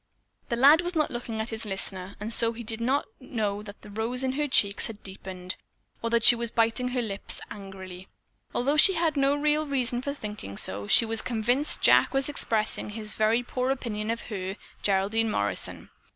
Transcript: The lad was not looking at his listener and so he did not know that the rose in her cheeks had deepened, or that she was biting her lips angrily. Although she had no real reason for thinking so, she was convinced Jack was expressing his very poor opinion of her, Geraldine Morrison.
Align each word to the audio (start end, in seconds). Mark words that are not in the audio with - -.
The 0.49 0.55
lad 0.55 0.81
was 0.81 0.95
not 0.95 1.11
looking 1.11 1.39
at 1.39 1.51
his 1.51 1.63
listener 1.63 2.15
and 2.19 2.33
so 2.33 2.53
he 2.53 2.63
did 2.63 2.81
not 2.81 3.05
know 3.19 3.61
that 3.61 3.83
the 3.83 3.91
rose 3.91 4.23
in 4.23 4.31
her 4.31 4.47
cheeks 4.47 4.87
had 4.87 5.03
deepened, 5.03 5.57
or 6.01 6.09
that 6.09 6.23
she 6.23 6.33
was 6.35 6.49
biting 6.49 6.87
her 6.87 7.03
lips 7.03 7.39
angrily. 7.51 8.07
Although 8.51 8.77
she 8.77 8.95
had 8.95 9.15
no 9.15 9.35
real 9.35 9.67
reason 9.67 10.01
for 10.01 10.15
thinking 10.15 10.57
so, 10.57 10.87
she 10.87 11.05
was 11.05 11.21
convinced 11.21 11.81
Jack 11.81 12.15
was 12.15 12.29
expressing 12.29 12.89
his 12.89 13.13
very 13.13 13.43
poor 13.43 13.69
opinion 13.69 14.09
of 14.09 14.21
her, 14.21 14.55
Geraldine 14.81 15.29
Morrison. 15.29 15.91